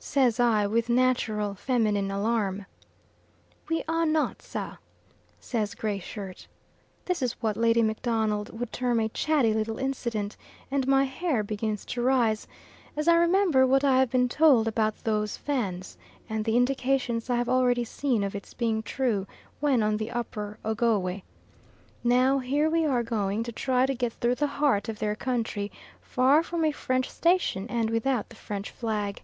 says 0.00 0.40
I, 0.40 0.66
with 0.66 0.88
natural 0.88 1.54
feminine 1.54 2.10
alarm. 2.10 2.66
"We 3.68 3.84
are 3.86 4.04
not, 4.04 4.42
sir," 4.42 4.78
says 5.38 5.76
Gray 5.76 6.00
Shirt. 6.00 6.48
This 7.04 7.22
is 7.22 7.34
what 7.34 7.56
Lady 7.56 7.82
MacDonald 7.82 8.58
would 8.58 8.72
term 8.72 8.98
a 8.98 9.08
chatty 9.08 9.54
little 9.54 9.78
incident; 9.78 10.36
and 10.72 10.88
my 10.88 11.04
hair 11.04 11.44
begins 11.44 11.84
to 11.84 12.02
rise 12.02 12.48
as 12.96 13.06
I 13.06 13.14
remember 13.14 13.64
what 13.64 13.84
I 13.84 14.00
have 14.00 14.10
been 14.10 14.28
told 14.28 14.66
about 14.66 15.04
those 15.04 15.36
Fans 15.36 15.96
and 16.28 16.44
the 16.44 16.56
indications 16.56 17.30
I 17.30 17.36
have 17.36 17.48
already 17.48 17.84
seen 17.84 18.24
of 18.24 18.34
its 18.34 18.54
being 18.54 18.82
true 18.82 19.24
when 19.60 19.84
on 19.84 19.98
the 19.98 20.10
Upper 20.10 20.58
Ogowe. 20.64 21.22
Now 22.02 22.40
here 22.40 22.68
we 22.68 22.84
are 22.84 23.04
going 23.04 23.44
to 23.44 23.52
try 23.52 23.86
to 23.86 23.94
get 23.94 24.12
through 24.14 24.34
the 24.34 24.48
heart 24.58 24.88
of 24.88 24.98
their 24.98 25.14
country, 25.14 25.70
far 26.02 26.42
from 26.42 26.64
a 26.64 26.72
French 26.72 27.08
station, 27.08 27.68
and 27.70 27.88
without 27.90 28.30
the 28.30 28.34
French 28.34 28.72
flag. 28.72 29.22